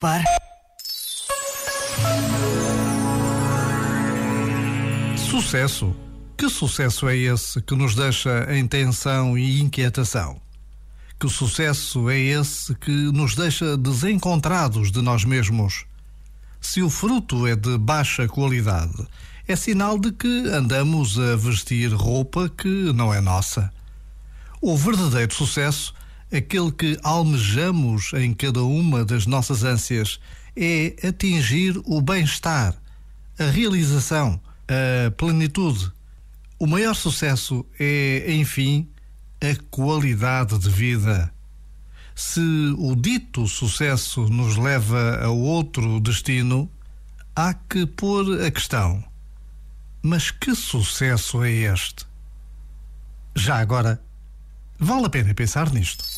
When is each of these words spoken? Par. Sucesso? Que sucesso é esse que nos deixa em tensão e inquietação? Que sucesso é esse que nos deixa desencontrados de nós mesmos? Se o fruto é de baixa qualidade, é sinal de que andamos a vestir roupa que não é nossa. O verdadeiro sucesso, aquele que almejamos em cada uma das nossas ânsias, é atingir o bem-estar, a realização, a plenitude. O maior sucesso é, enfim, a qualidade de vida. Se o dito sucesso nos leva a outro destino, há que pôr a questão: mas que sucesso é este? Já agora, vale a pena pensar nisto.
Par. 0.00 0.22
Sucesso? 5.16 5.96
Que 6.36 6.48
sucesso 6.48 7.08
é 7.08 7.16
esse 7.16 7.60
que 7.60 7.74
nos 7.74 7.96
deixa 7.96 8.46
em 8.54 8.64
tensão 8.64 9.36
e 9.36 9.60
inquietação? 9.60 10.40
Que 11.18 11.28
sucesso 11.28 12.08
é 12.08 12.16
esse 12.16 12.76
que 12.76 12.92
nos 12.92 13.34
deixa 13.34 13.76
desencontrados 13.76 14.92
de 14.92 15.02
nós 15.02 15.24
mesmos? 15.24 15.84
Se 16.60 16.80
o 16.80 16.88
fruto 16.88 17.44
é 17.44 17.56
de 17.56 17.76
baixa 17.76 18.28
qualidade, 18.28 19.04
é 19.48 19.56
sinal 19.56 19.98
de 19.98 20.12
que 20.12 20.48
andamos 20.48 21.18
a 21.18 21.34
vestir 21.34 21.92
roupa 21.92 22.48
que 22.48 22.92
não 22.92 23.12
é 23.12 23.20
nossa. 23.20 23.72
O 24.60 24.76
verdadeiro 24.76 25.34
sucesso, 25.34 25.92
aquele 26.32 26.70
que 26.72 26.98
almejamos 27.02 28.12
em 28.14 28.34
cada 28.34 28.62
uma 28.62 29.04
das 29.04 29.26
nossas 29.26 29.64
ânsias, 29.64 30.20
é 30.56 30.94
atingir 31.06 31.80
o 31.84 32.00
bem-estar, 32.00 32.74
a 33.38 33.44
realização, 33.44 34.40
a 34.66 35.10
plenitude. 35.12 35.90
O 36.58 36.66
maior 36.66 36.94
sucesso 36.94 37.64
é, 37.78 38.32
enfim, 38.32 38.88
a 39.40 39.54
qualidade 39.70 40.58
de 40.58 40.68
vida. 40.68 41.32
Se 42.14 42.40
o 42.76 42.96
dito 42.96 43.46
sucesso 43.46 44.28
nos 44.28 44.56
leva 44.56 45.20
a 45.22 45.28
outro 45.28 46.00
destino, 46.00 46.68
há 47.34 47.54
que 47.54 47.86
pôr 47.86 48.42
a 48.42 48.50
questão: 48.50 49.04
mas 50.02 50.32
que 50.32 50.54
sucesso 50.54 51.44
é 51.44 51.50
este? 51.50 52.04
Já 53.36 53.60
agora, 53.60 54.02
vale 54.80 55.06
a 55.06 55.08
pena 55.08 55.32
pensar 55.32 55.72
nisto. 55.72 56.17